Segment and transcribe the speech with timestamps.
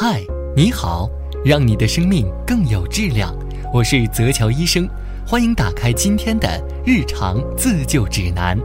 [0.00, 0.24] 嗨，
[0.54, 1.10] 你好，
[1.44, 3.36] 让你的生命更有质量。
[3.74, 4.88] 我是泽乔医生，
[5.26, 6.48] 欢迎打开今天的
[6.86, 8.56] 日常自救指南。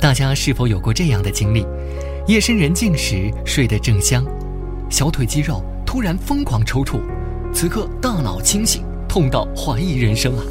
[0.00, 1.66] 大家是否有过这样的经历？
[2.26, 4.24] 夜深人静时睡得正香，
[4.88, 7.02] 小腿肌肉突然疯狂抽搐，
[7.52, 10.44] 此刻大脑清醒，痛到怀疑人生啊！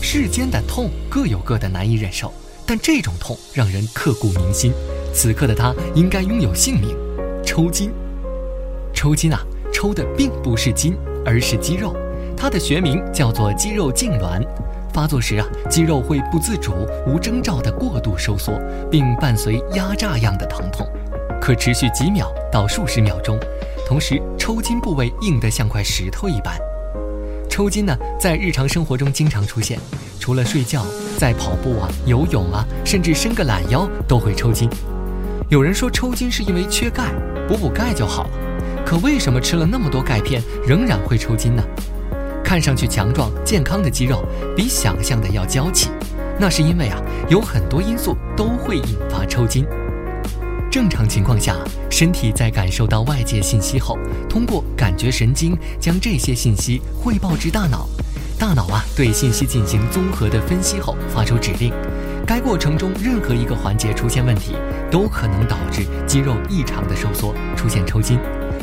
[0.00, 2.32] 世间的痛各有各的难以忍受，
[2.64, 4.72] 但这种痛让人刻骨铭心。
[5.12, 6.96] 此刻的他应该拥有姓名——
[7.44, 7.92] 抽筋。
[9.04, 9.38] 抽筋啊，
[9.70, 11.94] 抽的并不是筋，而是肌肉。
[12.34, 14.42] 它的学名叫做肌肉痉挛。
[14.94, 16.72] 发作时啊，肌肉会不自主、
[17.06, 18.58] 无征兆的过度收缩，
[18.90, 20.88] 并伴随压榨样的疼痛，
[21.38, 23.38] 可持续几秒到数十秒钟。
[23.86, 26.58] 同时，抽筋部位硬得像块石头一般。
[27.46, 29.78] 抽筋呢，在日常生活中经常出现，
[30.18, 30.82] 除了睡觉，
[31.18, 34.66] 在跑步啊、游泳啊，甚至伸个懒腰都会抽筋。
[35.50, 37.12] 有人说抽筋是因为缺钙，
[37.46, 38.30] 补补钙就好了。
[38.84, 41.62] 可为什么吃了那么多钙片仍然会抽筋呢？
[42.44, 44.22] 看上去强壮健康的肌肉
[44.54, 45.88] 比想象的要娇气，
[46.38, 49.66] 那是因为啊，有很多因素都会引发抽筋。
[50.70, 51.56] 正常情况下，
[51.90, 53.96] 身体在感受到外界信息后，
[54.28, 57.88] 通过感觉神经将这些信息汇报至大脑。
[58.38, 61.72] 大脑啊，对信息进行综合的分析后，发出指令。
[62.26, 64.56] 该过程中任何一个环节出现问题，
[64.90, 68.18] 都可能导致肌肉异常的收缩，出现抽筋。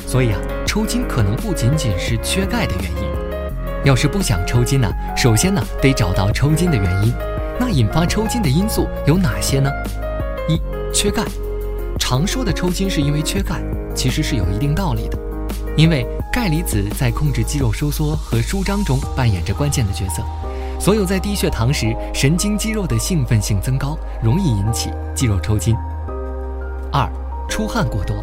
[0.05, 3.09] 所以啊，抽筋可能不仅仅是缺钙的原因。
[3.83, 7.13] 要是不想抽筋呢，首先呢，得找到抽筋的原因。
[7.59, 9.71] 那引发抽筋的因素有哪些呢？
[10.47, 10.61] 一、
[10.93, 11.23] 缺钙。
[11.99, 13.61] 常说的抽筋是因为缺钙，
[13.95, 15.17] 其实是有一定道理的，
[15.77, 20.23] 因为钙离子在控制肌肉收缩和舒张中扮演着关键的角色。
[20.79, 25.75] 所有在低血糖时，神经肌肉的兴奋性增高，容易引起肌肉抽筋。
[26.91, 27.07] 二、
[27.47, 28.15] 出汗过多，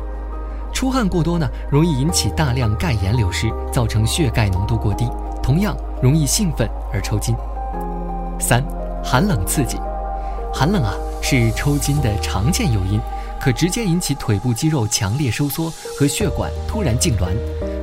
[0.79, 5.11] 出汗过多呢，容易引起大量钙盐流失，造成血钙浓度过低，
[5.43, 7.35] 同样容易兴奋而抽筋。
[8.39, 8.63] 三、
[9.03, 9.77] 寒冷刺激，
[10.55, 13.01] 寒冷啊是抽筋的常见诱因。
[13.41, 17.27] 可直接引起腿部肌肉强烈收缩和血管突然痉挛，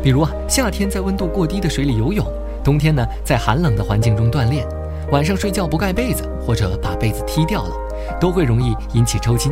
[0.01, 2.25] 比如啊，夏天在温度过低的水里游泳，
[2.63, 4.65] 冬天呢在寒冷的环境中锻炼，
[5.11, 7.75] 晚上睡觉不盖被子或者把被子踢掉了，
[8.21, 9.51] 都会容易引起抽筋，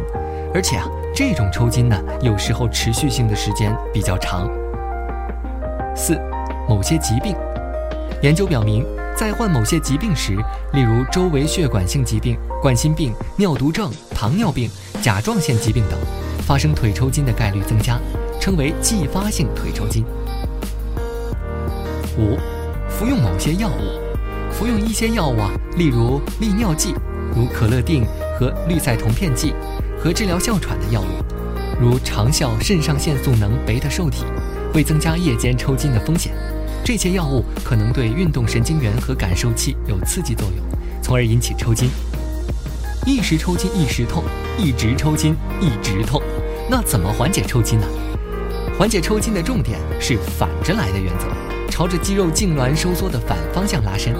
[0.53, 4.49] 而且啊，这种抽筋呢有时候持续性的时间比较长。
[5.95, 6.19] 四，
[6.67, 7.35] 某些疾病，
[8.23, 8.83] 研究表明，
[9.15, 10.35] 在患某些疾病时，
[10.73, 14.69] 例如周围血管性疾病、冠心病、尿毒症、糖尿病。
[15.01, 15.99] 甲状腺疾病等，
[16.47, 17.99] 发生腿抽筋的概率增加，
[18.39, 20.05] 称为继发性腿抽筋。
[22.17, 22.37] 五，
[22.87, 23.99] 服用某些药物，
[24.49, 26.95] 服用一些药物啊，例如利尿剂，
[27.35, 28.05] 如可乐定
[28.39, 29.53] 和氯塞酮片剂，
[30.03, 31.05] 和治疗哮喘的药物，
[31.79, 34.25] 如长效肾上腺素能贝塔受体，
[34.73, 36.33] 会增加夜间抽筋的风险。
[36.83, 40.65] 这些药物可能对运动神经元和感受器有刺激作用，
[41.01, 41.89] 从而引起抽筋。
[43.05, 44.25] 一时抽筋一时痛，
[44.57, 46.21] 一直抽筋一直痛，
[46.69, 47.87] 那怎么缓解抽筋呢？
[48.77, 51.27] 缓解抽筋的重点是反着来的原则，
[51.71, 54.13] 朝着肌肉痉挛收缩的反方向拉伸。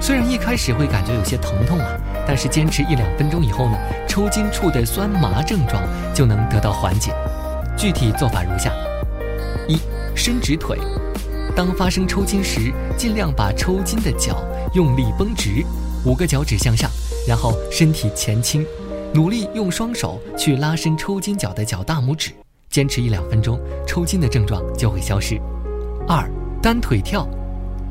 [0.00, 1.86] 虽然一开始会感觉有些疼痛啊，
[2.28, 5.82] 但是坚持一两分钟以后呢，抽筋处的酸麻症状
[6.14, 7.10] 就能得到缓解。
[7.74, 8.70] 具体做法如下：
[9.66, 9.78] 一、
[10.14, 10.76] 伸直腿，
[11.56, 14.44] 当发生抽筋时，尽量把抽筋的脚
[14.74, 15.64] 用力绷直，
[16.04, 16.90] 五个脚趾向上。
[17.26, 18.64] 然后身体前倾，
[19.14, 22.32] 努力用双手去拉伸抽筋脚的脚大拇指，
[22.68, 25.40] 坚持一两分钟，抽筋的症状就会消失。
[26.06, 27.26] 二，单腿跳，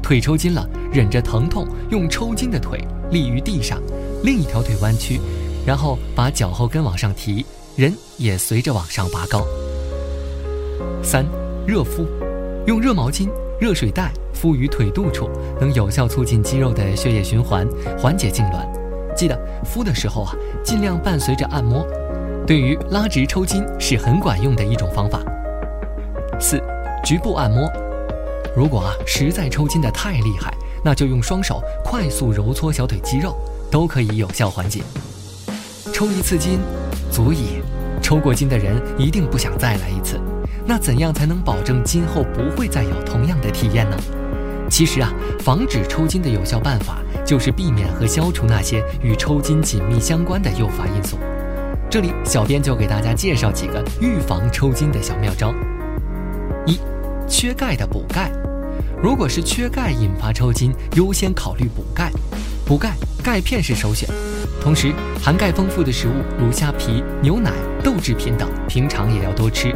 [0.03, 2.79] 腿抽筋了，忍着疼痛，用抽筋的腿
[3.11, 3.79] 立于地上，
[4.23, 5.19] 另一条腿弯曲，
[5.65, 7.45] 然后把脚后跟往上提，
[7.75, 9.45] 人也随着往上拔高。
[11.03, 11.25] 三，
[11.65, 12.05] 热敷，
[12.65, 13.29] 用热毛巾、
[13.59, 15.29] 热水袋敷于腿肚处，
[15.59, 17.67] 能有效促进肌肉的血液循环，
[17.97, 18.67] 缓解痉挛。
[19.15, 21.85] 记得敷的时候啊，尽量伴随着按摩，
[22.45, 25.21] 对于拉直抽筋是很管用的一种方法。
[26.39, 26.61] 四，
[27.03, 27.67] 局部按摩，
[28.55, 30.53] 如果啊实在抽筋的太厉害，
[30.83, 33.35] 那就用双手快速揉搓小腿肌肉，
[33.71, 34.81] 都可以有效缓解。
[35.93, 36.59] 抽一次筋
[37.11, 37.61] 足矣，
[38.01, 40.19] 抽过筋的人一定不想再来一次。
[40.65, 43.97] 那怎样才能保证今后不会再有同样的体验呢？
[44.69, 51.17] 其实啊，防止抽筋的有效办法就是避免和消除那些与抽筋紧密相关的诱发因素。
[51.89, 55.53] 这里，小编就给大家介绍几个预防抽筋的小妙招。
[56.65, 56.77] 一，
[57.29, 58.29] 缺钙的补钙。
[59.01, 62.11] 如果是缺钙引发抽筋，优先考虑补钙。
[62.65, 62.97] 补钙，
[63.27, 64.07] 钙片是首选。
[64.61, 67.51] 同时，含钙丰富的食物如虾皮、牛奶、
[67.83, 69.75] 豆制品等，平常也要多吃。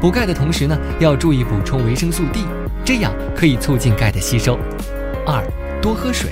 [0.00, 2.44] 补钙的同时呢，要注意补充维生素 D，
[2.84, 4.56] 这样可以促进钙的吸收。
[5.26, 5.44] 二，
[5.82, 6.30] 多喝水，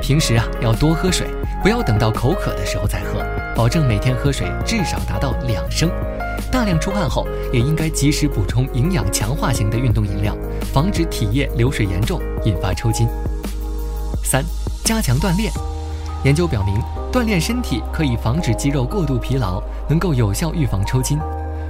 [0.00, 1.26] 平时啊要多喝水，
[1.64, 3.20] 不要等到口渴的时候再喝，
[3.56, 5.90] 保证每天喝水至少达到两升。
[6.48, 10.36] 大量出汗后，也应该及时补充营养强化型的运动饮料，
[10.72, 13.04] 防止体液流水严重引发抽筋。
[14.22, 14.44] 三，
[14.84, 15.50] 加强锻炼。
[16.24, 16.82] 研究表明，
[17.12, 21.18] 锻炼身体可以防止肌肉过度疲劳，能够有效预防抽筋。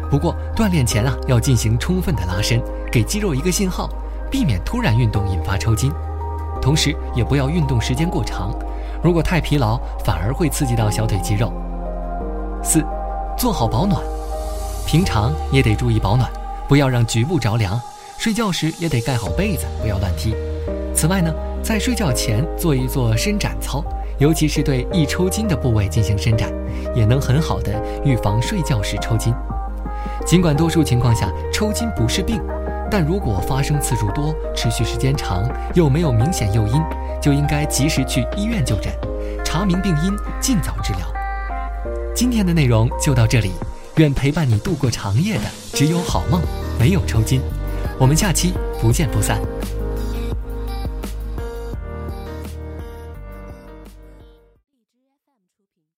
[0.09, 3.89] 不过，锻炼前啊要进行充分的拉伸，给肌肉一个信号，
[4.31, 5.93] 避免突然运动引发抽筋。
[6.63, 8.55] 同时，也不要运动时间过长，
[9.03, 11.53] 如果太疲劳，反而会刺激到小腿肌肉。
[12.63, 12.81] 四，
[13.37, 14.01] 做好保暖，
[14.87, 16.31] 平常也得注意保暖，
[16.69, 17.81] 不要让局部着凉。
[18.17, 20.33] 睡觉时也得盖好被子，不要乱踢。
[20.95, 23.83] 此外呢，在睡觉前做一做伸展操。
[24.19, 26.53] 尤其是对易抽筋的部位进行伸展，
[26.95, 27.73] 也能很好的
[28.05, 29.35] 预防睡觉时抽筋。
[30.25, 32.41] 尽管多数情况下抽筋不是病，
[32.91, 36.81] 但如果发生次数多、持续时间长，又没有明显诱因，
[37.21, 38.93] 就应该及时去医院就诊，
[39.45, 41.13] 查明病因，尽早治疗。
[42.15, 43.53] 今天的内容就到这里，
[43.97, 46.41] 愿陪伴你度过长夜的只有好梦，
[46.79, 47.41] 没有抽筋。
[47.99, 49.41] 我们下期不见不散。